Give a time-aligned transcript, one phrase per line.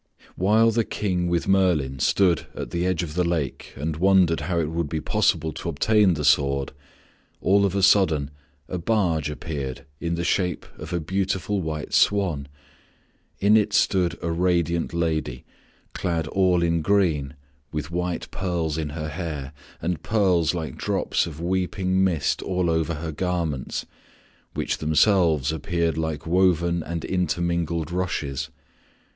[0.35, 4.57] While the King with Merlin stood at the edge of the lake and wondered how
[4.59, 6.71] it would be possible to obtain the sword,
[7.39, 8.31] all of a sudden
[8.67, 12.47] a barge appeared in the shape of a beautiful white swan.
[13.39, 15.45] In it stood a radiant lady,
[15.93, 17.35] clad all in green
[17.71, 22.95] with white pearls in her hair and pearls like drops of weeping mist all over
[22.95, 23.85] her garments
[24.55, 28.49] which themselves appeared like woven and intermingled rushes.